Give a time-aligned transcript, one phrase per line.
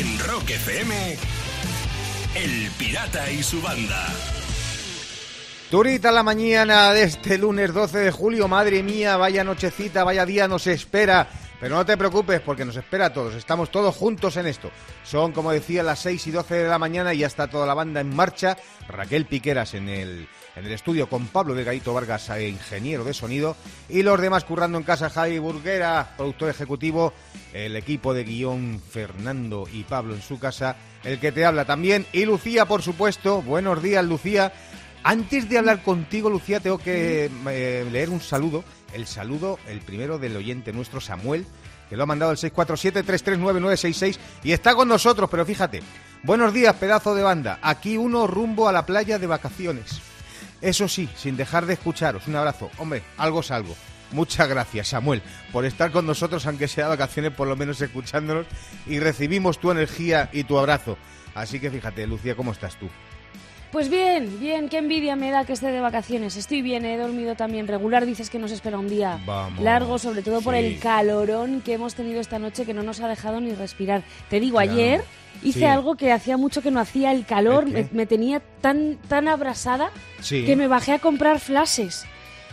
[0.00, 1.18] En Rock FM,
[2.34, 4.06] El Pirata y su banda.
[5.70, 10.48] Turita la mañana de este lunes 12 de julio, madre mía, vaya nochecita, vaya día
[10.48, 11.28] nos espera.
[11.60, 14.70] Pero no te preocupes porque nos espera a todos, estamos todos juntos en esto.
[15.04, 17.74] Son, como decía, las 6 y 12 de la mañana y ya está toda la
[17.74, 18.56] banda en marcha.
[18.88, 20.28] Raquel Piqueras en el,
[20.60, 23.56] en el estudio con Pablo Delgadito Vargas, eh, ingeniero de sonido,
[23.88, 27.14] y los demás currando en casa, Javi Burguera, productor ejecutivo,
[27.54, 32.06] el equipo de guion Fernando y Pablo en su casa, el que te habla también,
[32.12, 33.40] y Lucía, por supuesto.
[33.40, 34.52] Buenos días, Lucía.
[35.02, 38.62] Antes de hablar contigo, Lucía, tengo que eh, leer un saludo.
[38.92, 41.46] El saludo, el primero del oyente nuestro, Samuel,
[41.88, 45.82] que lo ha mandado al 647-339-966 y está con nosotros, pero fíjate.
[46.22, 47.58] Buenos días, pedazo de banda.
[47.62, 50.09] Aquí uno rumbo a la playa de vacaciones.
[50.60, 52.26] Eso sí, sin dejar de escucharos.
[52.26, 52.70] Un abrazo.
[52.78, 53.74] Hombre, algo es algo.
[54.12, 58.46] Muchas gracias, Samuel, por estar con nosotros, aunque sea de vacaciones, por lo menos escuchándonos,
[58.86, 60.98] y recibimos tu energía y tu abrazo.
[61.34, 62.88] Así que fíjate, Lucía, ¿cómo estás tú?
[63.70, 66.36] Pues bien, bien, qué envidia me da que esté de vacaciones.
[66.36, 68.04] Estoy bien, he dormido también regular.
[68.04, 71.94] Dices que nos espera un día Vamos, largo, sobre todo por el calorón que hemos
[71.94, 74.02] tenido esta noche que no nos ha dejado ni respirar.
[74.28, 75.04] Te digo, Claro, ayer
[75.42, 75.64] hice sí.
[75.64, 77.12] algo que hacía mucho que no hacía.
[77.12, 80.44] El calor ¿El me, me tenía tan, tan abrasada Sí.
[80.44, 82.04] que me bajé a comprar flashes.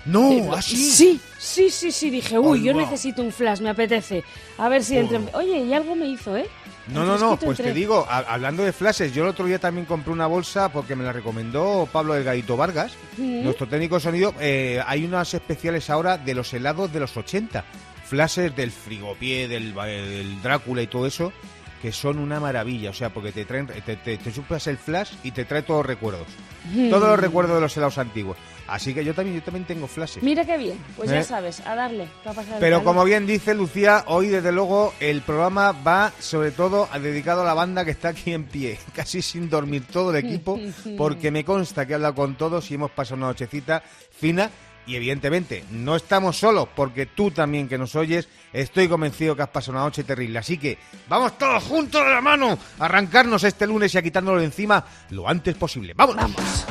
[0.05, 0.75] No, Eh, así.
[0.77, 2.09] Sí, sí, sí, sí.
[2.09, 2.81] Dije, uy, yo va.
[2.81, 4.23] necesito un flash, me apetece.
[4.57, 5.19] A ver si entre...
[5.33, 6.47] Oye, y algo me hizo, ¿eh?
[6.93, 9.85] No, no, no, pues te digo, a- hablando de flashes, yo el otro día también
[9.85, 13.43] compré una bolsa porque me la recomendó Pablo Delgadito Vargas, Mm.
[13.43, 14.33] nuestro técnico de sonido.
[14.39, 17.65] Eh, hay unas especiales ahora de los helados de los 80,
[18.05, 21.33] flashes del frigopié, del, del Drácula y todo eso,
[21.81, 25.11] que son una maravilla, o sea, porque te traen, te, te, te chupas el flash
[25.23, 26.27] y te trae todos los recuerdos,
[26.73, 26.89] Mm.
[26.89, 28.35] todos los recuerdos de los helados antiguos.
[28.67, 30.21] Así que yo también, yo también tengo flashes.
[30.21, 31.13] Mira qué bien, pues ¿Eh?
[31.13, 32.09] ya sabes, a darle.
[32.25, 36.89] a pasar Pero como bien dice Lucía, hoy desde luego el programa va sobre todo
[36.91, 40.17] a- dedicado a la banda que está aquí en pie, casi sin dormir todo el
[40.17, 40.59] equipo,
[40.97, 43.81] porque me consta que he hablado con todos y hemos pasado una nochecita
[44.11, 44.49] fina.
[44.87, 49.49] Y evidentemente no estamos solos, porque tú también que nos oyes, estoy convencido que has
[49.49, 50.39] pasado una noche terrible.
[50.39, 50.77] Así que
[51.09, 54.85] vamos todos juntos de la mano a arrancarnos este lunes y a quitárnoslo de encima
[55.09, 55.93] lo antes posible.
[55.93, 56.21] ¡Vámonos!
[56.21, 56.65] Vamos.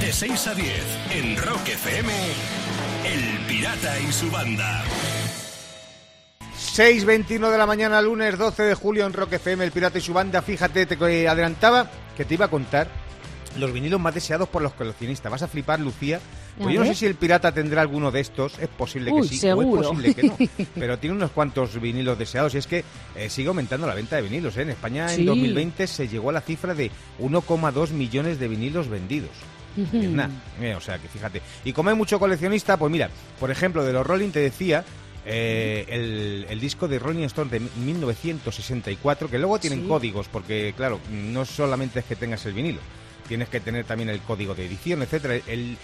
[0.00, 0.68] De 6 a 10,
[1.14, 2.12] en Rock FM,
[3.06, 4.84] El Pirata y su banda.
[6.76, 10.12] 6.21 de la mañana, lunes 12 de julio en Rock FM, El Pirata y su
[10.12, 10.42] banda.
[10.42, 13.05] Fíjate, te adelantaba que te iba a contar
[13.58, 15.30] los vinilos más deseados por los coleccionistas.
[15.32, 16.20] Vas a flipar, Lucía.
[16.58, 19.28] Pues yo no sé si el pirata tendrá alguno de estos, es posible que Uy,
[19.28, 20.36] sí, o es posible que no,
[20.74, 22.82] pero tiene unos cuantos vinilos deseados y es que
[23.14, 24.56] eh, sigue aumentando la venta de vinilos.
[24.56, 24.62] ¿eh?
[24.62, 25.20] En España Sí.
[25.20, 26.90] en 2020 se llegó a la cifra de
[27.20, 29.30] 1,2 millones de vinilos vendidos.
[30.60, 31.42] Eh, o sea que fíjate.
[31.64, 34.82] Y como hay mucho coleccionista, pues mira, por ejemplo, de los Rolling te decía
[35.26, 39.86] eh, el, el disco de Rolling Stone de 1964, que luego tienen Sí.
[39.88, 42.78] códigos, porque claro, no solamente es que tengas el vinilo,
[43.26, 45.34] tienes que tener también el código de edición, etcétera.
[45.46, 45.76] El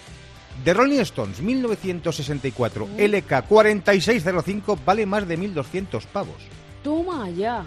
[0.63, 6.35] de Rolling Stones 1964 LK4605 vale más de 1200 pavos.
[6.83, 7.65] Toma ya.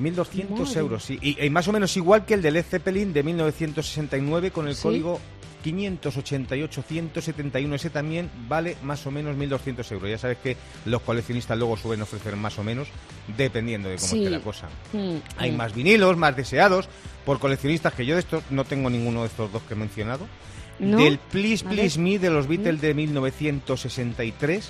[0.00, 0.80] 1.200 Madre.
[0.80, 1.18] euros, sí.
[1.20, 4.76] Y, y más o menos igual que el de Led Zeppelin de 1969 con el
[4.76, 4.82] Sí.
[4.82, 5.20] código
[5.64, 7.74] 588-171.
[7.74, 10.10] Ese también vale más o menos 1.200 euros.
[10.10, 12.88] Ya sabes que los coleccionistas luego suelen ofrecer más o menos
[13.36, 14.18] dependiendo de cómo Sí.
[14.18, 14.68] esté la cosa.
[14.92, 15.56] Mm, Hay mm.
[15.56, 16.88] más vinilos, más deseados
[17.24, 20.26] por coleccionistas que yo de estos no tengo ninguno de estos dos que he mencionado.
[20.78, 20.98] ¿No?
[20.98, 21.64] Del Please.
[21.64, 24.68] Please Me de los Beatles de 1963,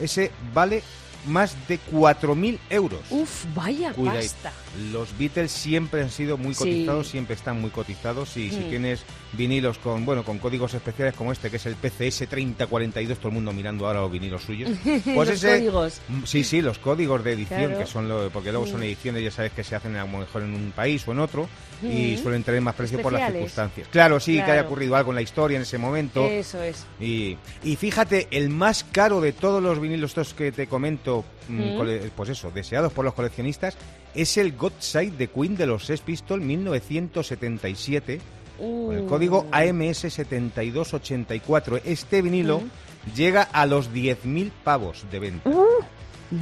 [0.00, 0.82] ese vale
[1.26, 3.00] más de 4.000 euros.
[3.10, 4.32] Uf, vaya Cuidadito.
[4.34, 4.52] pasta.
[4.92, 6.60] Los Beatles siempre han sido muy Sí.
[6.60, 8.68] cotizados, siempre están muy cotizados y si Mm.
[8.70, 13.28] tienes vinilos con bueno con códigos especiales como este que es el PCS 3042, todo
[13.28, 14.70] el mundo mirando ahora los vinilos suyos.
[15.04, 16.00] Pues Los ese códigos.
[16.08, 17.78] Mm, Sí, sí, los códigos de edición Claro.
[17.78, 20.42] que son lo porque luego son ediciones ya sabes que se hacen a lo mejor
[20.42, 21.48] en un país o en otro
[21.82, 22.22] y Mm.
[22.22, 23.88] suelen tener más precio por las circunstancias.
[23.90, 26.24] Claro, sí, que haya ocurrido algo en la historia en ese momento.
[26.26, 26.84] Eso es.
[27.00, 31.09] Y, y fíjate, el más caro de todos los vinilos estos que te comento,
[31.48, 32.10] mm, Mm.
[32.16, 33.76] pues eso, deseados por los coleccionistas,
[34.14, 38.20] es el God Side de Queen de los Sex Pistols 1977,
[38.58, 39.06] con el Uh.
[39.06, 41.80] código AMS7284.
[41.84, 42.62] Este vinilo
[43.16, 45.50] llega a los 10.000 pavos de venta.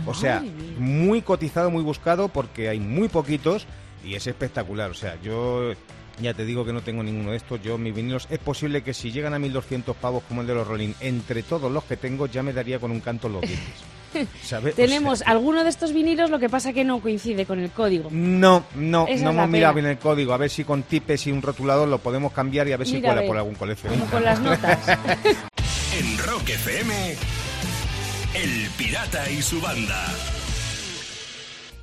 [0.06, 0.44] O sea,
[0.78, 3.66] muy cotizado, muy buscado, porque hay muy poquitos
[4.04, 4.90] y es espectacular.
[4.90, 5.72] O sea, yo
[6.20, 7.62] ya te digo que no tengo ninguno de estos.
[7.62, 10.66] Yo, mis vinilos, es posible que si llegan a 1200 pavos como el de los
[10.66, 13.64] Rolling, entre todos los que tengo, ya me daría con un canto los dientes.
[14.42, 14.74] ¿Sabes?
[14.74, 17.70] O sea, Tenemos alguno de estos vinilos, lo que pasa que no coincide con el
[17.70, 18.08] código.
[18.12, 20.32] no, no, Esa no hemos mirado bien el código.
[20.32, 23.00] A ver si con tipes y un rotulador lo podemos cambiar y a ver si
[23.00, 24.10] cuela por algún Como coleccionista.
[24.10, 24.78] con las notas.
[25.98, 27.16] En Rock FM,
[28.34, 30.04] El Pirata y su banda.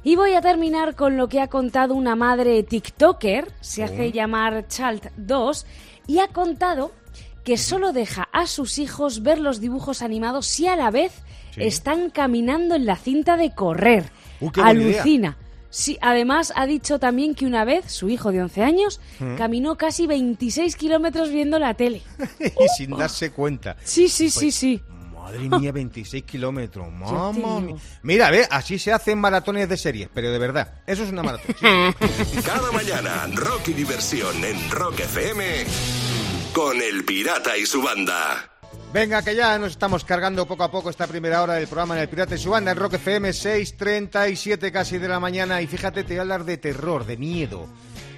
[0.03, 4.67] Y voy a terminar con lo que ha contado una madre TikToker, se hace llamar
[4.67, 5.65] Chalt2,
[6.07, 6.91] y ha contado
[7.43, 11.11] que solo deja a sus hijos ver los dibujos animados si a la vez
[11.55, 11.63] Sí.
[11.63, 14.11] están caminando en la cinta de correr.
[14.39, 15.01] Uh, qué buena idea.
[15.01, 15.37] Alucina.
[15.69, 19.35] Sí, además ha dicho también que una vez su hijo de 11 años Mm.
[19.35, 22.01] caminó casi 26 kilómetros viendo la tele.
[22.39, 23.75] y sin darse cuenta.
[23.83, 24.81] Sí, sí, sí, Pues, sí.
[25.13, 26.87] Madre mía, 26 kilómetros.
[27.33, 27.75] Mía.
[28.03, 31.55] Mira, ve, así se hacen maratones de series, pero de verdad, eso es una maratón.
[31.59, 32.41] sí.
[32.45, 35.65] Cada mañana, rock y diversión en Rock FM
[36.53, 38.51] con El Pirata y su banda.
[38.95, 42.03] Venga, que ya nos estamos cargando poco a poco esta primera hora del programa en
[42.03, 45.61] El Pirata y su banda en Rock FM 6.37 casi de la mañana.
[45.61, 47.67] Y fíjate, te voy a hablar de terror, de miedo.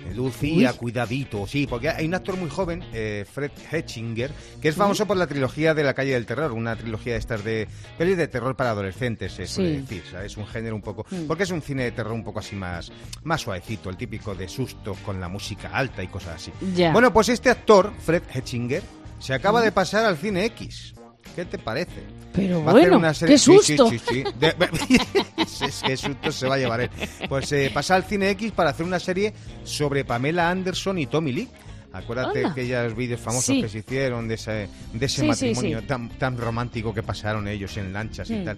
[0.08, 4.32] Eh, Lucía, cuidadito, sí, porque hay un actor muy joven, eh, Fred Hetchinger,
[4.62, 7.44] que es famoso por la trilogía de La calle del terror, una trilogía de estas
[7.44, 9.82] de pelis de terror para adolescentes, se suele Sí.
[9.82, 10.04] decir.
[10.24, 12.92] Es un género un poco, porque es un cine de terror un poco así más,
[13.24, 16.52] más suavecito, el típico de sustos con la música alta y cosas así.
[16.76, 16.92] Ya.
[16.94, 18.84] Bueno, pues este actor, Fred Hetchinger,
[19.20, 20.94] se acaba de pasar al cine X.
[21.36, 22.04] ¿Qué te parece?
[22.34, 23.90] Pero Va bueno, una serie- qué susto.
[23.90, 24.24] Sí, sí, sí.
[24.40, 24.56] De-
[25.38, 26.90] Es- qué susto se va a llevar él.
[27.30, 29.34] Pues eh, pasa al cine X para hacer una serie
[29.64, 31.48] sobre Pamela Anderson y Tommy Lee.
[31.94, 33.62] Acuérdate aquellos vídeos famosos Sí.
[33.62, 35.86] que se hicieron de ese, de ese Sí, matrimonio sí.
[35.88, 38.46] Tan, tan romántico que pasaron ellos en lanchas y Mm.
[38.46, 38.58] tal.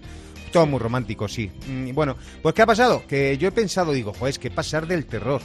[0.51, 1.49] Todo muy romántico, sí.
[1.67, 3.03] Mm, y bueno, pues ¿qué ha pasado?
[3.07, 5.41] Que yo he pensado, digo, joder, es que pasar del terror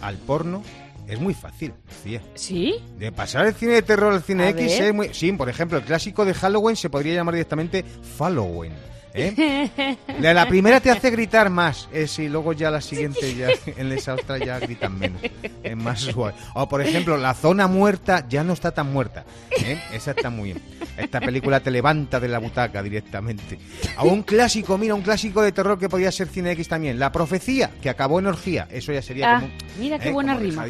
[0.00, 0.62] al porno
[1.06, 2.22] es muy fácil, decía.
[2.34, 2.76] ¿Sí?
[2.98, 4.82] De pasar el cine de terror al cine A X ver.
[4.82, 5.14] es muy...
[5.14, 7.84] Sí, por ejemplo, el clásico de Halloween se podría llamar directamente
[8.18, 8.72] Halloween.
[9.16, 9.96] ¿Eh?
[10.20, 13.92] La, la primera te hace gritar más, eh, sí, luego ya la siguiente ya en
[13.92, 15.20] esa otra ya gritan menos,
[15.62, 16.34] es más suave.
[16.54, 19.24] O por ejemplo, la zona muerta ya no está tan muerta,
[19.64, 19.78] ¿eh?
[19.92, 20.62] esa está muy bien.
[20.96, 23.58] Esta película te levanta de la butaca directamente.
[23.96, 27.12] A un clásico, mira, un clásico de terror que podía ser cine X también, La
[27.12, 29.52] profecía, que acabó en orgía, eso ya sería Ah, como...
[29.78, 30.12] mira qué ¿eh?
[30.12, 30.64] buena rima.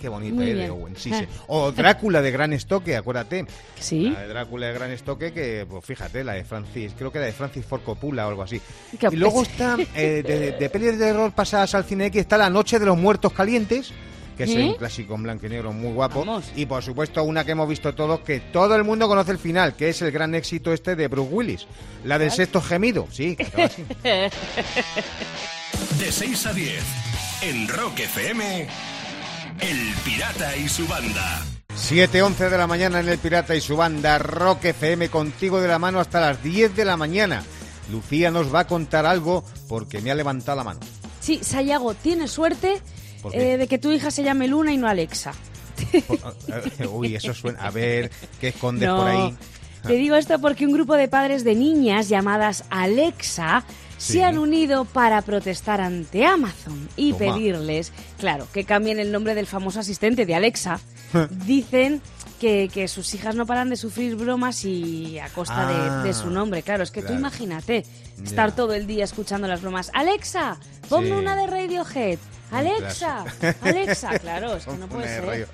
[0.00, 0.70] Qué bonito, de.
[0.70, 1.18] Owen, sí, Ah.
[1.20, 1.26] sí.
[1.46, 3.46] O Drácula de Gran Estoque, acuérdate.
[3.78, 4.10] Sí.
[4.10, 7.26] La de Drácula de Gran Estoque, que, pues fíjate, la de Francis, creo que la
[7.26, 8.60] de Francis Ford Coppola o algo así.
[9.10, 12.50] Y luego está, eh, de, de pelis de terror pasadas al cine X, está La
[12.50, 13.92] Noche de los Muertos Calientes,
[14.36, 14.64] que es ¿Eh?
[14.64, 16.20] un clásico en blanco y negro muy guapo.
[16.20, 16.50] Vamos.
[16.56, 19.74] Y por supuesto, una que hemos visto todos, que todo el mundo conoce el final,
[19.76, 21.66] que es el gran éxito este de Bruce Willis.
[22.04, 23.84] La del sexto gemido, sí, que acaba así.
[25.98, 26.82] De 6 a 10
[27.42, 28.66] en Rock FM,
[29.60, 31.42] El Pirata y su banda.
[31.74, 35.78] 7.11 de la mañana en El Pirata y su banda Rock FM contigo de la
[35.78, 37.42] mano hasta las 10 de la mañana.
[37.90, 40.80] Lucía nos va a contar algo porque me ha levantado la mano.
[41.20, 42.80] Sí, Sayago, tienes suerte
[43.32, 45.32] eh, de que tu hija se llame Luna y no Alexa.
[46.92, 47.60] Uy, eso suena.
[47.60, 48.10] A ver,
[48.40, 49.34] ¿qué escondes No, por ahí?
[49.86, 53.64] Te digo esto porque un grupo de padres de niñas llamadas Alexa
[53.96, 54.14] Sí.
[54.14, 57.34] se han unido para protestar ante Amazon y Toma.
[57.34, 60.80] pedirles, claro, que cambien el nombre del famoso asistente de Alexa.
[61.44, 62.00] Dicen
[62.40, 66.12] que, que sus hijas no paran de sufrir bromas y a costa de- Ah, de,
[66.14, 66.62] su nombre.
[66.62, 67.84] Claro, es que tú imagínate
[68.24, 69.90] estar todo el día escuchando las bromas.
[69.94, 70.58] Alexa,
[70.88, 71.12] ponme Sí.
[71.12, 72.18] una de Radiohead.
[72.52, 73.24] Alexa.
[73.62, 75.24] Alexa, claro, es que no puede ser.
[75.24, 75.46] radio.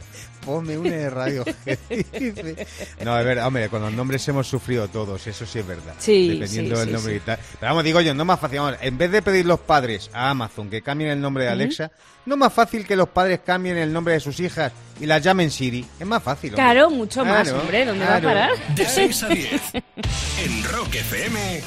[0.45, 1.45] Ponme una de radio.
[3.05, 5.95] no, a ver, hombre, con los nombres hemos sufrido todos, eso sí es verdad.
[5.99, 7.17] Sí, Dependiendo sí, del sí, nombre sí.
[7.17, 7.39] y tal.
[7.59, 8.61] Pero vamos, digo yo, no más fácil.
[8.61, 11.91] Vamos, en vez de pedir los padres a Amazon que cambien el nombre de Alexa,
[12.27, 15.21] no es más fácil que los padres cambien el nombre de sus hijas y las
[15.23, 15.85] llamen Siri.
[15.99, 16.51] Es más fácil.
[16.51, 16.63] hombre.
[16.65, 18.51] Claro, mucho más, hombre, ¿dónde va a parar?
[18.77, 21.61] De 6 a 10 en Rock FM,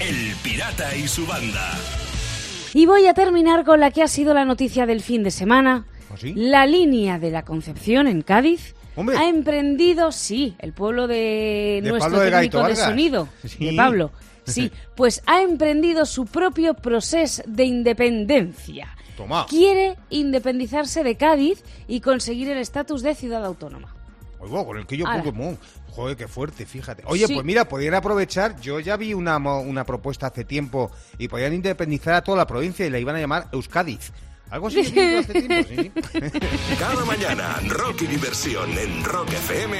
[0.00, 1.72] El Pirata y su banda.
[2.76, 5.86] Y voy a terminar con la que ha sido la noticia del fin de semana.
[6.10, 6.34] ¿Ah, sí?
[6.36, 9.16] La línea de la Concepción en Cádiz Hombre.
[9.16, 13.64] ha emprendido, sí, el pueblo de, De nuestro técnico Gaito de sonido, Sí.
[13.64, 14.10] de Pablo,
[14.44, 18.94] sí, pues ha emprendido su propio proceso de independencia.
[19.16, 19.46] Toma.
[19.48, 23.95] Quiere independizarse de Cádiz y conseguir el estatus de ciudad autónoma.
[24.38, 25.18] Oigo, con el que yo Ala.
[25.22, 25.58] Pokémon.
[25.90, 27.02] Joder, qué fuerte, fíjate.
[27.06, 27.34] Oye, Sí.
[27.34, 28.60] pues mira, podrían aprovechar.
[28.60, 32.84] Yo ya vi una, una propuesta hace tiempo y podían independizar a toda la provincia
[32.86, 34.12] y la iban a llamar Euskadiz.
[34.50, 35.92] Algo así que hace tiempo, sí, sí.
[36.78, 39.76] Cada mañana, rock y diversión en Rock FM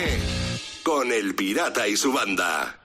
[0.82, 2.78] con El Pirata y su banda.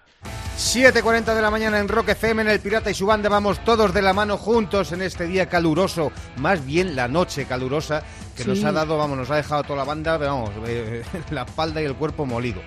[0.57, 3.29] 7.40 de la mañana en Rock FM, en El Pirata y su banda.
[3.29, 6.11] Vamos todos de la mano juntos en este día caluroso.
[6.37, 8.03] Más bien la noche calurosa
[8.37, 11.81] que nos ha dado, vamos, nos ha dejado toda la banda, vamos, eh, la espalda
[11.81, 12.61] y el cuerpo molido.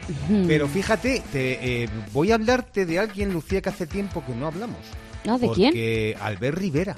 [0.46, 4.48] Pero fíjate, te, eh, voy a hablarte de alguien, Lucía, que hace tiempo que no
[4.48, 4.80] hablamos.
[5.26, 6.16] Ah, ¿de porque quién?
[6.20, 6.96] Albert Rivera.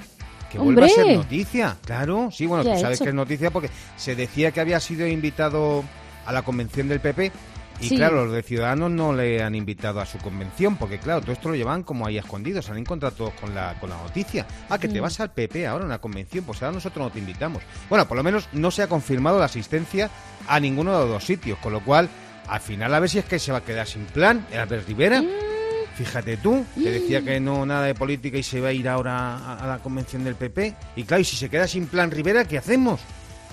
[0.51, 0.87] Que ¡Hombre!
[0.87, 2.29] vuelve a ser noticia, claro.
[2.31, 3.03] Sí, bueno, ¿Qué tú sabes hecho?
[3.03, 5.83] que es noticia porque se decía que había sido invitado
[6.25, 7.31] a la convención del PP
[7.79, 7.95] Y Sí.
[7.95, 11.49] claro, los de Ciudadanos no le han invitado a su convención, porque claro, todo esto
[11.49, 14.45] lo llevan como ahí a escondidos, se han encontrado todos con la, con la noticia.
[14.69, 15.03] Ah, que te Mm.
[15.03, 17.61] vas al PP ahora en una convención, pues ahora nosotros no te invitamos.
[17.89, 20.09] Bueno, por lo menos no se ha confirmado la asistencia
[20.47, 22.09] a ninguno de los dos sitios, con lo cual,
[22.47, 25.21] al final a ver si es que se va a quedar sin plan, Albert Rivera.
[25.21, 25.27] Mm.
[25.95, 29.35] Fíjate tú, que decía que no nada de política y se va a ir ahora
[29.37, 30.75] a, a la convención del PP.
[30.95, 32.99] Y claro, y si se queda sin plan Rivera, ¿qué hacemos?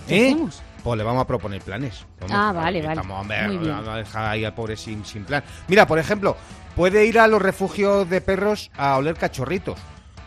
[0.07, 0.27] ¿Qué ¿Eh?
[0.33, 0.63] hacemos?
[0.85, 2.05] Pues le vamos a proponer planes.
[2.21, 2.97] Vamos, Ah, vale, vale.
[3.01, 3.73] Vamos, hombre, Muy bien.
[3.73, 5.43] vamos a dejar ahí al pobre sin, sin plan.
[5.67, 6.37] Mira, por ejemplo,
[6.77, 9.79] puede ir a los refugios de perros a oler cachorritos.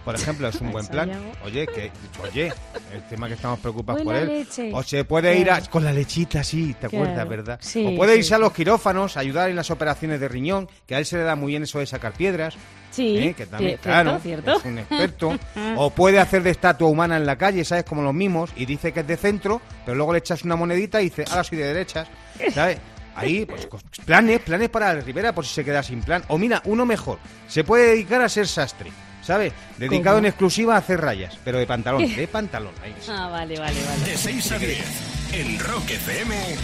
[0.08, 1.12] Por ejemplo, es un buen plan.
[1.44, 1.92] Oye, que,
[2.24, 2.54] oye,
[2.94, 4.30] el tema que estamos preocupados por él.
[4.30, 4.72] leche.
[4.74, 7.60] O se puede ir a, con la lechita, sí, ¿te acuerdas, verdad?
[7.62, 8.20] Sí, o puede sí.
[8.20, 11.24] irse a los quirófanos, ayudar en las operaciones de riñón, que a él se le
[11.24, 12.56] da muy bien eso de sacar piedras.
[12.90, 13.34] Sí, ¿eh?
[13.34, 14.60] que también, claro, cierto, cierto.
[14.60, 15.40] es un experto.
[15.76, 17.84] o puede hacer de estatua humana en la calle, ¿sabes?
[17.84, 21.02] Como los mimos, y dice que es de centro, pero luego le echas una monedita
[21.02, 22.08] y dice, ahora soy de derechas,
[22.54, 22.78] ¿sabes?
[23.14, 23.68] Ahí, pues,
[24.06, 26.24] planes, planes para el Rivera por si se queda sin plan.
[26.30, 28.92] O mira, uno mejor, se puede dedicar a ser sastre,
[29.28, 29.54] ¿sabes?
[29.78, 30.20] Dedicado ¿Cómo?
[30.20, 32.72] en exclusiva a hacer rayas, pero de pantalón, de pantalón.
[32.82, 32.96] Ahí.
[33.10, 34.06] Ah, vale, vale, vale.
[34.06, 34.86] De 6 a 10
[35.34, 36.56] en Rock FM.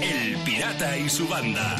[0.00, 1.76] El Pirata y su banda.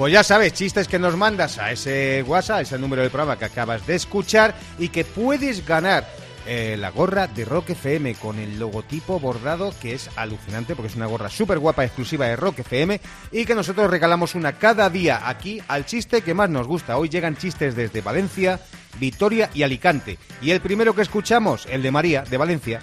[0.00, 3.38] Pues ya sabes, chistes que nos mandas a ese WhatsApp, a ese número del programa
[3.38, 6.08] que acabas de escuchar y que puedes ganar
[6.46, 10.96] eh, la gorra de Rock FM con el logotipo bordado que es alucinante porque es
[10.96, 12.98] una gorra súper guapa exclusiva de Rock FM
[13.30, 16.96] y que nosotros regalamos una cada día aquí al chiste que más nos gusta.
[16.96, 18.58] Hoy llegan chistes desde Valencia,
[18.98, 20.16] Vitoria y Alicante.
[20.40, 22.80] Y el primero que escuchamos, el de María, de Valencia.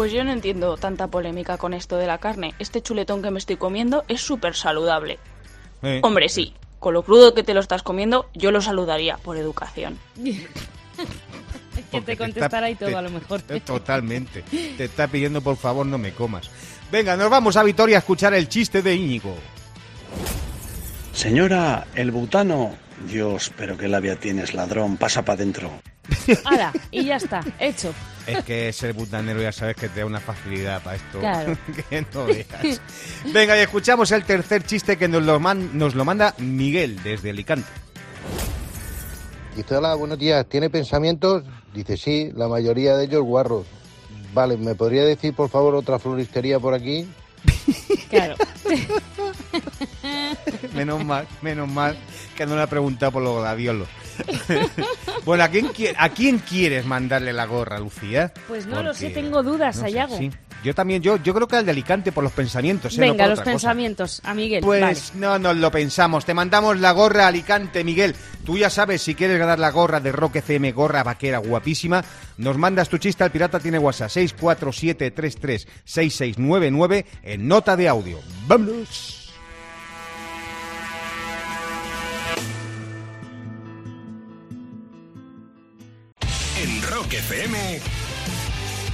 [0.00, 2.54] Pues yo no entiendo tanta polémica con esto de la carne.
[2.58, 5.18] Este chuletón que me estoy comiendo es súper saludable.
[5.82, 9.36] Eh, Hombre, sí, con lo crudo que te lo estás comiendo, yo lo saludaría por
[9.36, 9.98] educación.
[10.16, 13.42] que te está- contestará y todo, te- a lo mejor.
[13.50, 14.40] eh, Totalmente.
[14.78, 16.48] Te está pidiendo por favor no me comas.
[16.90, 19.34] Venga, nos vamos a Vitoria a escuchar el chiste de Íñigo.
[21.12, 22.74] Señora, el butano.
[23.06, 24.96] Dios, pero qué labia tienes, ladrón.
[24.96, 25.70] Pasa para adentro.
[26.44, 27.92] Hala, y ya está, hecho.
[28.26, 31.18] Es que ser butanero ya sabes que te da una facilidad para esto.
[31.20, 31.56] Claro.
[31.90, 32.80] que no veas.
[33.32, 37.30] Venga, y escuchamos el tercer chiste que nos lo, man- nos lo manda Miguel desde
[37.30, 37.66] Alicante.
[39.56, 40.46] Dice, hola, buenos días.
[40.48, 41.42] ¿Tiene pensamientos?
[41.74, 43.66] Dice, sí, la mayoría de ellos guarros.
[44.32, 47.08] Vale, ¿me podría decir, por favor, otra floristería por aquí?
[48.10, 48.36] Claro.
[50.74, 51.96] Menos mal, menos mal
[52.36, 53.88] que no le ha preguntado por los gladiolos.
[55.24, 58.32] bueno, ¿a quién, qui- ¿a quién quieres mandarle la gorra, Lucía?
[58.48, 60.18] Pues no lo sé, tengo dudas, no sé, Sayago.
[60.18, 60.30] sí.
[60.62, 62.94] Yo también, yo, yo creo que al de Alicante por los pensamientos.
[62.98, 63.00] ¿eh?
[63.00, 63.50] Venga, los cosa.
[63.50, 64.62] pensamientos, a Miguel.
[64.62, 66.26] Pues no nos lo pensamos.
[66.26, 68.14] Te mandamos la gorra Alicante, Miguel.
[68.44, 72.04] Tú ya sabes, si quieres ganar la gorra de Rock FM, gorra vaquera guapísima,
[72.36, 78.18] nos mandas tu chiste al pirata tiene WhatsApp 647336699 en nota de audio.
[78.46, 79.19] ¡Vámonos!
[87.20, 87.80] FM.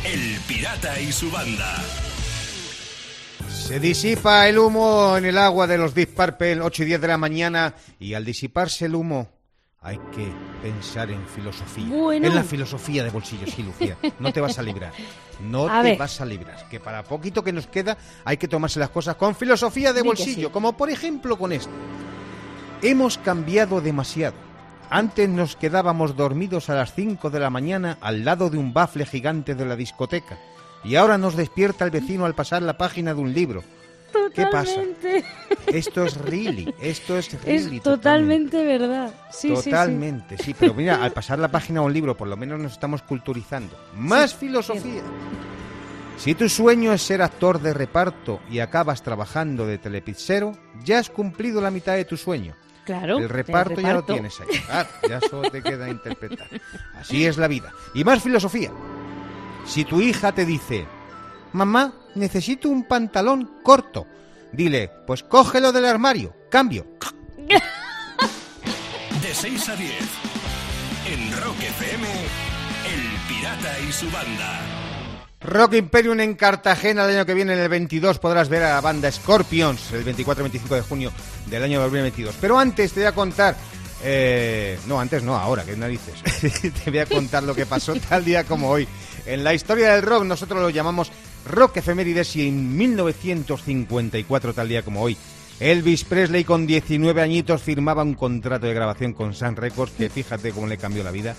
[0.05, 1.77] El Pirata y su banda.
[3.49, 7.09] Se disipa el humo en el agua de los Deep Purple, 8 y 10 de
[7.09, 9.29] la mañana, y al disiparse el humo
[9.81, 10.27] hay que
[10.61, 11.87] pensar en filosofía.
[11.87, 12.27] Bueno.
[12.27, 13.97] En la filosofía de bolsillo, sí, Lucía.
[14.19, 14.93] No te vas a librar.
[15.41, 15.99] No A te ver.
[15.99, 16.69] vas a librar.
[16.69, 20.49] Que para poquito que nos queda hay que tomarse las cosas con filosofía de bolsillo.
[20.49, 20.53] sí.
[20.53, 21.71] Como por ejemplo con esto.
[22.83, 24.35] Hemos cambiado demasiado.
[24.91, 29.05] Antes nos quedábamos dormidos a las 5 de la mañana al lado de un bafle
[29.05, 30.39] gigante de la discoteca.
[30.85, 33.65] Y ahora nos despierta el vecino al pasar la página de un libro.
[34.35, 34.75] ¿Qué pasa?
[34.75, 35.25] Totalmente.
[35.67, 37.79] Esto es really, esto es really.
[37.79, 39.13] Es totalmente verdad.
[39.31, 39.71] Sí, sí, sí.
[39.71, 42.73] Totalmente, sí, pero mira, al pasar la página de un libro, por lo menos nos
[42.73, 43.77] estamos culturizando.
[43.97, 45.03] Más filosofía.
[46.17, 51.11] Si tu sueño es ser actor de reparto y acabas trabajando de telepizzero, ya has
[51.11, 52.55] cumplido la mitad de tu sueño.
[52.87, 53.19] Claro.
[53.19, 54.13] el reparto, ya lo reparto.
[54.15, 54.47] tienes ahí.
[54.65, 56.49] Claro, ya solo te queda interpretar.
[56.95, 57.73] Así es la vida.
[57.95, 58.71] Y más filosofía.
[59.67, 60.87] Si tu hija te dice,
[61.53, 64.07] mamá, necesito un pantalón corto,
[64.53, 66.87] dile, pues cógelo del armario, cambio.
[69.23, 69.93] De 6 a 10.
[71.13, 72.07] En Rock FM.
[72.07, 74.86] El Pirata y su banda.
[75.47, 78.81] Rock Imperium en Cartagena el año que viene, en el 22, podrás ver a la
[78.81, 81.13] banda Scorpions el 24-25 de junio
[81.47, 82.35] del año 2022.
[82.41, 83.57] Pero antes te voy a contar,
[84.03, 86.21] eh, no, antes no, ahora, que narices,
[86.85, 88.89] te voy a contar lo que pasó tal día como hoy.
[89.25, 91.13] En la historia del rock nosotros lo llamamos
[91.49, 95.17] Rock Efemérides y en 1954, tal día como hoy,
[95.59, 100.53] Elvis Presley con 19 añitos firmaba un contrato de grabación con Sun Records que fíjate
[100.53, 101.35] cómo le cambió la vida.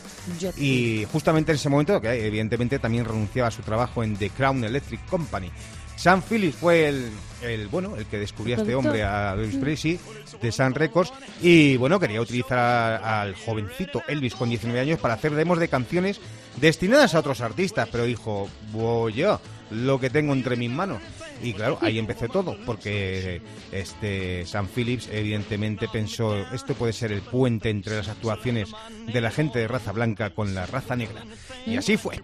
[0.58, 4.64] Y justamente en ese momento, que evidentemente también renunciaba a su trabajo en The Crown
[4.64, 5.52] Electric Company.
[5.96, 7.10] Sam Phillips fue el,
[7.42, 10.00] el, bueno el que descubrió a este hombre, a Elvis Presley,
[10.42, 15.34] de Sun Records, y bueno, quería utilizar al jovencito Elvis con 19 años para hacer
[15.34, 16.20] demos de canciones
[16.60, 21.02] destinadas a otros artistas, pero dijo, voy yo, lo que tengo entre mis manos.
[21.42, 23.42] Y claro, ahí empezó todo, porque
[23.72, 28.70] este Sam Phillips evidentemente pensó, esto puede ser el puente entre las actuaciones
[29.06, 31.24] de la gente de raza blanca con la raza negra.
[31.66, 32.22] Y así fue.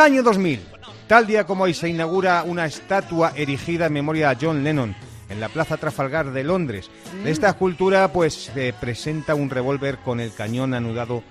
[0.00, 0.60] Año 2000,
[1.06, 4.94] tal día como hoy se inaugura una estatua erigida en memoria a John Lennon
[5.28, 6.90] en la Plaza Trafalgar de Londres.
[7.22, 11.22] De esta escultura pues se presenta un revólver con el cañón anudado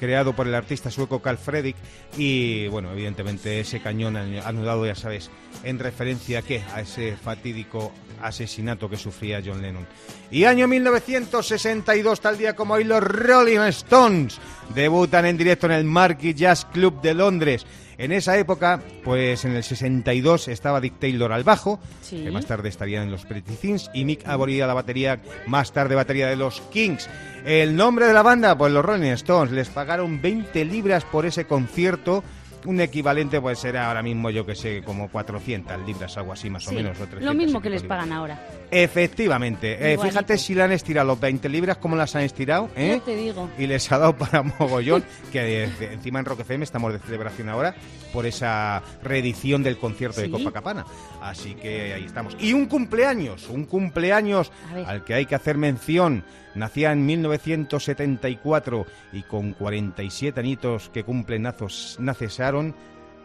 [0.00, 1.76] creado por el artista sueco Carl Fredrik
[2.16, 5.30] y bueno, evidentemente ese cañón anudado ya sabes,
[5.62, 7.92] en referencia a qué, a ese fatídico
[8.22, 9.86] asesinato que sufría John Lennon.
[10.30, 14.38] Y año 1962, tal día como hoy los Rolling Stones
[14.74, 17.66] debutan en directo en el Marquis Jazz Club de Londres.
[18.00, 22.24] En esa época, pues en el 62 estaba Dick Taylor al bajo, Sí.
[22.24, 25.70] que más tarde estarían en los Pretty Things, y Mick Avory a la batería, más
[25.72, 27.10] tarde batería de los Kings.
[27.44, 31.44] El nombre de la banda, pues los Rolling Stones, les pagaron 20 libras por ese
[31.44, 32.24] concierto,
[32.66, 36.66] un equivalente pues era ahora mismo yo que sé como 400 libras, algo así más
[36.68, 36.92] o menos.
[36.98, 37.98] o 300 lo mismo que les libras.
[37.98, 38.38] pagan ahora.
[38.70, 39.92] Efectivamente.
[39.92, 42.68] Eh, fíjate si le han estirado los 20 libras, cómo las han estirado.
[42.76, 43.00] ¿eh?
[43.04, 43.48] Te digo.
[43.58, 47.48] Y les ha dado para mogollón, que eh, encima en Rock FM estamos de celebración
[47.48, 47.74] ahora
[48.12, 50.32] por esa reedición del concierto de Sí.
[50.32, 50.84] Copacabana.
[51.22, 52.36] Así que ahí estamos.
[52.40, 54.52] Y un cumpleaños, un cumpleaños
[54.86, 56.24] al que hay que hacer mención.
[56.54, 62.28] Nacía en 1974 y con 47 añitos que cumple nazos, nace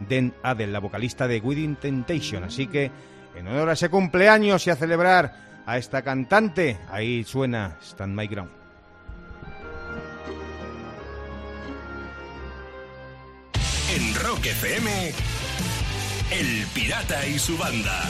[0.00, 2.44] Den Adel, la vocalista de Within Temptation.
[2.44, 2.90] Así que
[3.34, 8.26] en honor a ese cumpleaños y a celebrar a esta cantante, ahí suena Stand My
[8.28, 8.50] Ground.
[13.94, 15.12] En Rock FM,
[16.30, 18.02] El Pirata y su banda.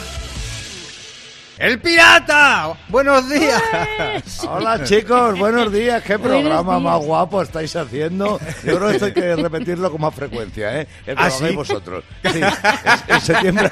[1.59, 2.73] ¡El pirata!
[2.87, 3.59] ¡Buenos días!
[4.47, 6.03] Hola chicos, buenos días.
[6.03, 6.83] Qué programa días.
[6.83, 8.39] más guapo estáis haciendo.
[8.63, 10.87] Yo creo que esto hay que repetirlo con más frecuencia, ¿eh?
[11.07, 11.55] El que ¿Ah, sí?
[11.55, 12.03] vosotros.
[12.31, 12.43] Sí, en,
[13.15, 13.71] en septiembre,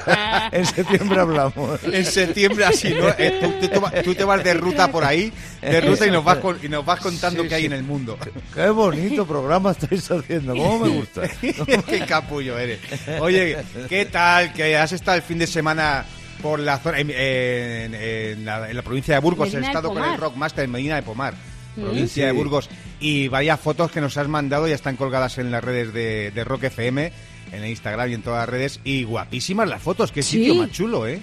[0.50, 1.84] en septiembre hablamos.
[1.84, 3.08] En septiembre así, ¿no?
[3.18, 6.10] Eh, tú, tú te va- tú te vas de ruta por ahí, de ruta y
[6.10, 8.18] nos vas, con- y nos vas contando Sí, qué hay en el mundo.
[8.52, 10.54] Qué bonito programa estáis haciendo.
[10.56, 11.22] ¿Cómo me gusta?
[11.86, 12.80] qué capullo eres.
[13.20, 14.52] Oye, ¿qué tal?
[14.52, 16.04] Que has estado el fin de semana
[16.48, 19.92] por la zona, en, en- en la, en la provincia de Burgos, Medina he estado
[19.92, 20.18] con el.
[20.18, 21.34] Rockmaster en Medina de Pomar,
[21.74, 22.26] provincia Sí.
[22.26, 22.68] de Burgos,
[23.00, 26.44] y vaya fotos que nos has mandado, ya están colgadas en las redes de, de
[26.44, 27.12] Rock FM,
[27.52, 30.38] en el Instagram y en todas las redes, y guapísimas las fotos, qué Sí.
[30.38, 31.20] sitio más chulo, ¿eh?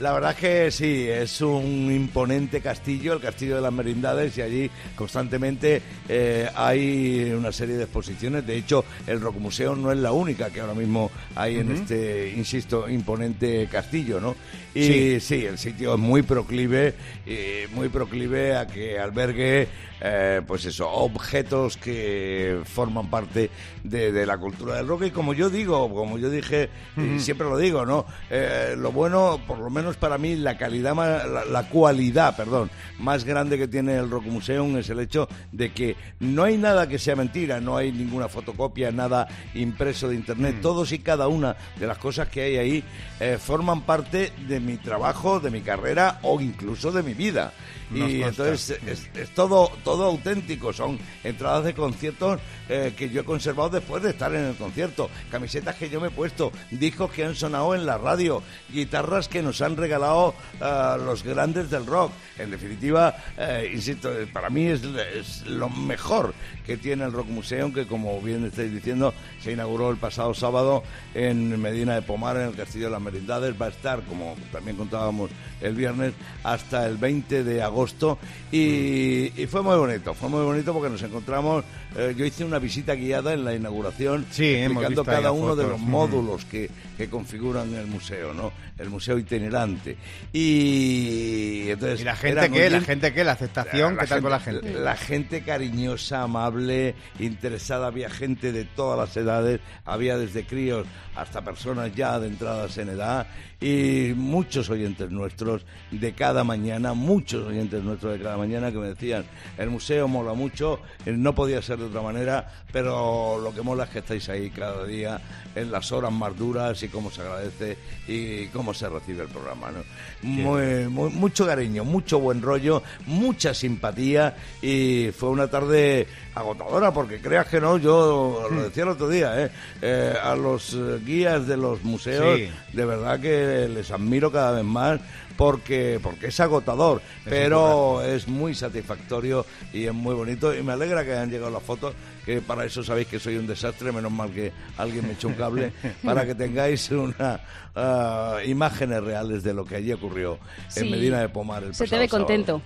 [0.00, 4.70] La verdad que sí, es un imponente castillo, el castillo de las merindades, y allí
[4.96, 8.46] constantemente eh, hay una serie de exposiciones.
[8.46, 12.32] De hecho, el Rock Museo no es la única que ahora mismo hay en este,
[12.34, 14.34] insisto, imponente castillo, ¿no?
[14.74, 15.20] Y Sí.
[15.20, 16.94] sí, el sitio es muy proclive,
[17.26, 19.68] y muy proclive a que albergue,
[20.00, 23.50] eh, pues eso, objetos que forman parte
[23.84, 25.02] de, de la cultura del rock.
[25.06, 28.06] Y como yo digo, como yo dije, y siempre lo digo, ¿no?
[28.30, 33.24] Eh, lo bueno, por lo menos para mí, la calidad, la, la cualidad, perdón, más
[33.24, 36.98] grande que tiene el Rock Museum es el hecho de que no hay nada que
[36.98, 40.56] sea mentira, no hay ninguna fotocopia, nada impreso de internet.
[40.60, 42.84] Todos y cada una de las cosas que hay ahí
[43.18, 47.52] eh, forman parte de mi trabajo, de mi carrera o incluso de mi vida.
[47.90, 48.28] Nos y consta.
[48.28, 53.70] entonces es, es todo todo auténtico son entradas de conciertos eh, que yo he conservado
[53.70, 57.34] después de estar en el concierto camisetas que yo me he puesto discos que han
[57.34, 62.12] sonado en la radio guitarras que nos han regalado ah, los grandes del rock.
[62.38, 64.82] En definitiva eh, insisto para mí es,
[65.14, 69.12] es lo mejor que tiene el Rock Museum que como bien estáis diciendo
[69.42, 70.82] se inauguró el pasado sábado
[71.14, 73.54] en Medina de Pomar en el Castillo de las Merindades.
[73.60, 76.14] Va a estar como también contábamos el viernes
[76.44, 78.18] hasta el 20 de agosto.
[78.52, 81.64] Y, y fue muy bonito, fue muy bonito porque nos encontramos,
[81.96, 85.80] eh, yo hice una visita guiada en la inauguración Sí, explicando cada uno de los
[85.80, 85.90] Ujú.
[85.90, 88.52] módulos que, que configuran el museo, ¿no?
[88.78, 89.96] El museo itinerante.
[90.32, 92.70] Y entonces ¿Y la gente qué?
[92.70, 93.24] ¿La gente qué?
[93.24, 93.96] ¿La aceptación?
[93.98, 94.72] ¿Qué tal con la gente?
[94.74, 101.42] La gente cariñosa, amable, interesada, había gente de todas las edades, había desde críos hasta
[101.42, 103.26] personas ya adentradas en edad
[103.60, 108.88] y muchos oyentes nuestros de cada mañana, muchos oyentes nuestros de cada mañana que me
[108.88, 109.24] decían,
[109.58, 113.84] el museo mola mucho, eh, no podía ser de otra manera, pero lo que mola
[113.84, 115.20] es que estáis ahí cada día
[115.54, 119.70] en las horas más duras y cómo se agradece y cómo se recibe el programa.
[119.70, 119.80] ¿no?
[120.22, 127.20] Muy, muy- mucho cariño, mucho buen rollo, mucha simpatía y fue una tarde agotadora porque
[127.20, 129.50] creas que no, yo lo decía el otro día, ¿eh?
[129.82, 132.48] Eh, a los eh, guías de los museos Sí.
[132.72, 135.00] de verdad que les admiro cada vez más
[135.40, 141.02] porque porque es agotador, pero es muy satisfactorio y es muy bonito y me alegra
[141.02, 141.94] que hayan llegado las fotos,
[142.26, 145.34] que para eso sabéis que soy un desastre, menos mal que alguien me echó un
[145.34, 145.72] cable
[146.04, 147.40] para que tengáis una
[147.74, 150.80] ah, imágenes reales de lo que allí ocurrió Sí.
[150.80, 152.26] en Medina de Pomar el Se te ve sábado.
[152.26, 152.60] contento.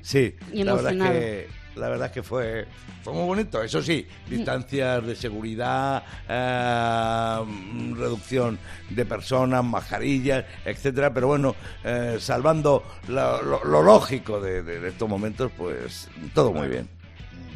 [0.00, 1.20] Sí, Y la verdad es emocionado.
[1.20, 2.66] que la verdad es que fue
[3.02, 3.62] fue muy bonito.
[3.62, 8.58] Eso sí, distancias de seguridad, eh, reducción
[8.90, 11.12] de personas, mascarillas, etcétera.
[11.12, 16.68] Pero bueno, eh, salvando lo, lo lógico de, de- de estos momentos, pues todo muy
[16.68, 16.88] bien.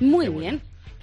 [0.00, 0.60] Muy bien.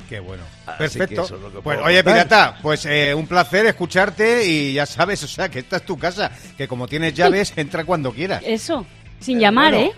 [0.09, 0.43] Qué bueno.
[0.65, 1.15] Así Perfecto.
[1.15, 4.85] que eso es lo que Pues oye, pirata, pues eh, un placer escucharte y ya
[4.85, 8.41] sabes, o sea, que esta es tu casa, que como tienes llaves, entra cuando quieras.
[8.45, 8.85] Eso.
[9.19, 9.87] Sin llamar, bueno.
[9.89, 9.93] ¿eh?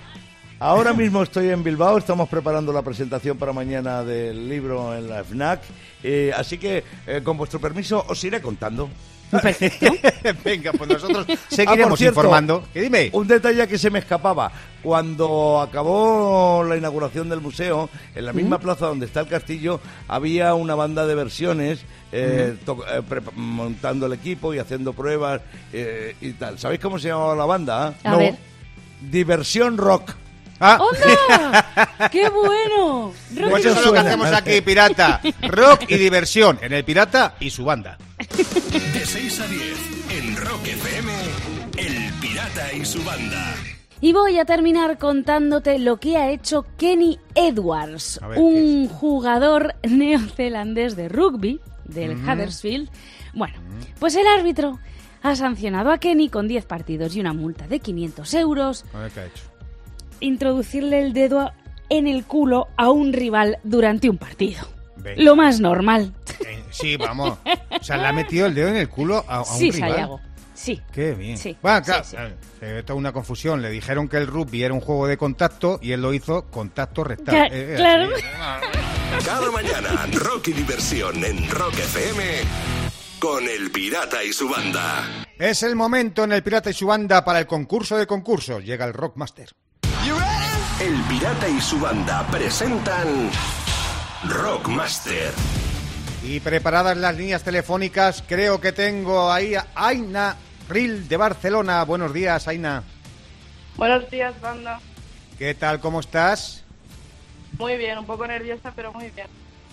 [0.59, 5.23] Ahora mismo estoy en Bilbao, estamos preparando la presentación para mañana del libro en la
[5.23, 5.61] FNAC,
[6.03, 8.89] eh, así que eh, con vuestro permiso os iré contando.
[10.43, 12.63] Venga, pues nosotros Ah, seguiremos por cierto, informando.
[12.73, 13.09] Dime.
[13.13, 14.51] Un detalle que se me escapaba.
[14.81, 20.55] Cuando acabó la inauguración del museo, en la misma plaza donde está el castillo, había
[20.55, 23.01] una banda de versiones eh, eh,
[23.35, 25.41] montando el equipo y haciendo pruebas
[25.73, 26.57] eh, y tal.
[26.57, 27.93] ¿Sabéis cómo se llamaba la banda?
[28.03, 28.35] A ver.
[29.11, 30.11] Diversión Rock.
[30.59, 32.09] Ah, ¡Onda!
[32.11, 33.13] ¡Qué bueno!
[33.35, 35.21] Rock pues eso es lo que hacemos aquí, pirata.
[35.43, 37.97] Rock y diversión en el pirata y su banda.
[38.19, 39.77] De 6 a 10
[40.09, 41.11] en Rock FM,
[41.77, 43.55] El Pirata y su banda.
[44.01, 50.95] Y voy a terminar contándote lo que ha hecho Kenny Edwards, ver, un jugador neozelandés
[50.95, 52.89] de rugby del Huddersfield.
[53.33, 53.59] Bueno,
[53.99, 54.79] pues el árbitro
[55.21, 59.11] ha sancionado a Kenny con 10 partidos y una multa de 500 euros, A ver
[59.11, 59.43] qué ha hecho.
[60.19, 61.51] Introducirle el dedo
[61.89, 64.67] en el culo a un rival durante un partido.
[64.97, 65.21] Venga.
[65.23, 66.13] Lo más normal.
[66.45, 67.37] Eh, sí, vamos.
[67.79, 69.91] O sea, le ha metido el dedo en el culo a, a un sí, rival.
[69.91, 70.21] Sayago.
[70.53, 70.81] Sí.
[70.91, 71.37] Qué bien.
[71.37, 72.15] Sí, Bueno, sí, claro, sí.
[72.19, 73.61] eh, se ve toda una confusión.
[73.61, 77.05] Le dijeron que el rugby era un juego de contacto y él lo hizo contacto
[77.05, 77.33] rectal.
[77.33, 78.09] Ca- Eh, eh, claro.
[78.13, 79.25] así.
[79.25, 82.23] Cada mañana, Rock y diversión en Rock FM
[83.19, 85.25] con El Pirata y su banda.
[85.37, 88.63] Es el momento en el Pirata y su banda para el concurso de concursos.
[88.63, 89.49] Llega el Rockmaster.
[90.81, 93.29] El Pirata y su banda presentan
[94.29, 95.33] Rockmaster.
[96.23, 100.37] Y preparadas las líneas telefónicas, creo que tengo ahí a Aina
[100.69, 101.83] Ril de Barcelona.
[101.83, 102.83] Buenos días, Aina.
[103.75, 104.79] Buenos días, banda.
[105.37, 105.81] ¿Qué tal?
[105.81, 106.63] ¿Cómo estás?
[107.57, 109.27] Muy bien, un poco nerviosa, pero muy bien.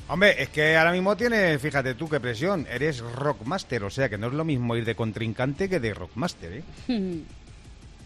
[0.09, 4.19] Hombre, es que ahora mismo tienes, fíjate tú qué presión, eres Rockmaster, o sea que
[4.19, 6.65] no es lo mismo ir de contrincante que de Rockmaster, ¿eh?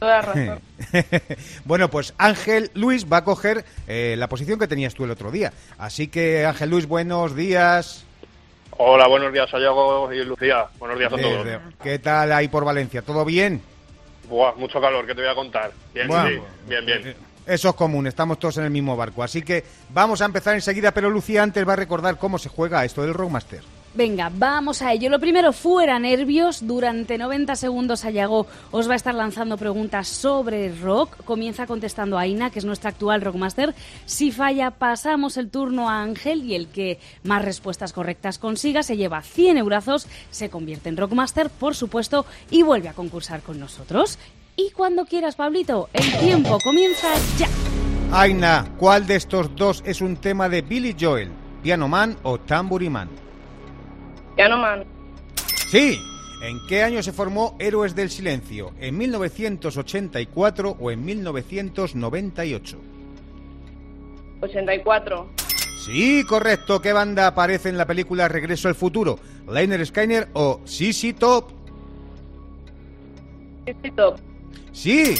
[0.00, 0.60] Toda razón.
[1.66, 5.30] bueno, pues Ángel Luis va a coger eh, la posición que tenías tú el otro
[5.30, 5.52] día.
[5.76, 8.06] Así que Ángel Luis, buenos días.
[8.78, 10.64] Hola, buenos días, Sayago y Lucía.
[10.78, 11.46] Buenos días a todos.
[11.82, 13.02] ¿Qué tal ahí por Valencia?
[13.02, 13.60] ¿Todo bien?
[14.26, 15.70] Buah, mucho calor, ¿qué te voy a contar?
[15.92, 17.16] Bien, sí, bien, bien.
[17.46, 19.22] Eso es común, estamos todos en el mismo barco.
[19.22, 22.84] Así que vamos a empezar enseguida, pero Lucía antes va a recordar cómo se juega
[22.86, 23.60] esto del Rockmaster.
[23.92, 25.10] Venga, vamos a ello.
[25.10, 26.64] Lo primero, fuera nervios.
[26.64, 31.24] Durante 90 segundos, Ayago os va a estar lanzando preguntas sobre rock.
[31.24, 33.74] Comienza contestando a Aina, que es nuestra actual Rockmaster.
[34.06, 38.96] Si falla, pasamos el turno a Ángel y el que más respuestas correctas consiga se
[38.96, 44.20] lleva 100 eurazos, se convierte en Rockmaster, por supuesto, y vuelve a concursar con nosotros.
[44.54, 47.48] Y cuando quieras, Pablito, el tiempo comienza ya.
[48.12, 51.30] Aina, ¿cuál de estos dos es un tema de Billy Joel?
[51.60, 53.29] ¿Piano Man o Tambourine Man?
[55.68, 56.00] Sí.
[56.42, 58.72] ¿En qué año se formó Héroes del Silencio?
[58.80, 62.78] ¿En 1984 o en 1998?
[64.40, 65.28] 84.
[65.84, 66.80] Sí, correcto.
[66.80, 69.18] ¿Qué banda aparece en la película Regreso al Futuro?
[69.50, 71.50] ¿Liner Skyner o CC Top?
[73.96, 74.18] Top,
[74.72, 75.14] Sí.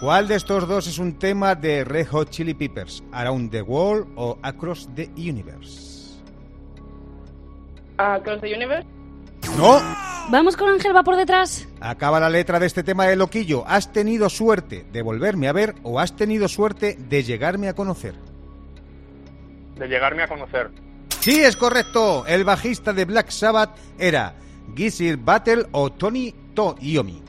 [0.00, 3.02] ¿Cuál de estos dos es un tema de Red Hot Chili Peppers?
[3.12, 5.89] ¿Around the World o Across the Universe?
[8.00, 8.86] Across the Universe,
[9.56, 9.78] No.
[10.30, 11.66] Vamos con Ángel, va por detrás.
[11.80, 13.64] Acaba la letra de este tema de Loquillo.
[13.66, 18.14] ¿Has tenido suerte de volverme a ver o has tenido suerte de llegarme a conocer?
[19.76, 20.70] De llegarme a conocer.
[21.20, 22.24] Sí, es correcto.
[22.26, 24.34] El bajista de Black Sabbath era
[24.76, 27.22] Geezer Battle o Tony To Iommi.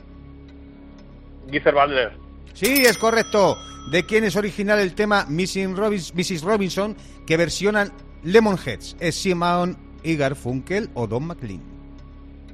[1.50, 2.12] Geezer Butler,
[2.54, 3.56] Sí, es correcto.
[3.90, 6.42] ¿De quién es original el tema Missing Robins- Mrs.
[6.42, 8.96] Robinson que versionan Lemonheads?
[9.00, 11.62] ¿Es Simon y Garfunkel o Don McLean?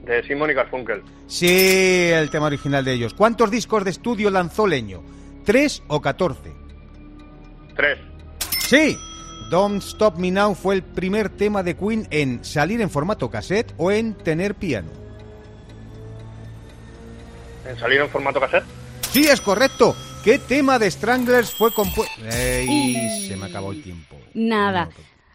[0.04, 1.02] De Simon y Garfunkel.
[1.26, 3.14] Sí, el tema original de ellos.
[3.14, 5.02] ¿Cuántos discos de estudio lanzó Leño?
[5.44, 6.52] ¿Tres o catorce?
[7.76, 7.98] Tres.
[8.58, 8.96] Sí.
[9.50, 13.72] Don't Stop Me Now fue el primer tema de Queen en salir en formato cassette
[13.78, 14.90] o en tener piano.
[17.66, 18.64] ¿En salir en formato cassette?
[19.10, 19.94] Sí, es correcto.
[20.22, 22.20] ¿Qué tema de Stranglers fue compuesto?
[22.30, 23.26] ¡Ey!
[23.26, 24.16] Se me acabó el tiempo.
[24.34, 24.90] Nada.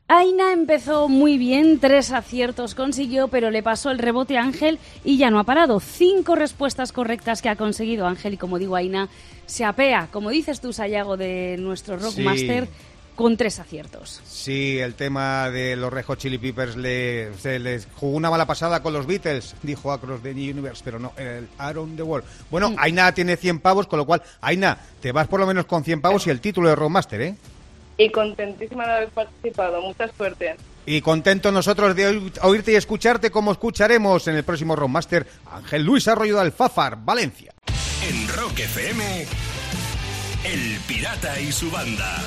[0.08, 5.18] Aina empezó muy bien, tres aciertos consiguió, pero le pasó el rebote a Ángel y
[5.18, 5.80] ya no ha parado.
[5.80, 9.08] Cinco respuestas correctas que ha conseguido Ángel y como digo Aina,
[9.46, 12.68] se apea, como dices tú, Sayago, de nuestro Rockmaster,
[13.16, 14.22] con tres aciertos.
[14.26, 18.46] Sí, el tema de los Red Hot Chili Peppers le, se les jugó una mala
[18.46, 22.28] pasada con los Beatles, dijo Across the Universe, pero no, el Around the World.
[22.52, 25.84] Bueno, Aina tiene 100 pavos, con lo cual, Aina, te vas por lo menos con
[25.84, 27.36] 100 pavos y el título de Rockmaster, ¿eh?
[27.98, 29.82] Y contentísima de haber participado.
[29.82, 30.56] Mucha suerte.
[30.86, 35.84] Y contentos nosotros de oí- oírte y escucharte como escucharemos en el próximo Rockmaster Ángel
[35.84, 37.54] Luis Arroyo de Alfázar, Valencia.
[38.10, 39.26] En Rock FM,
[40.44, 42.22] El Pirata y su banda.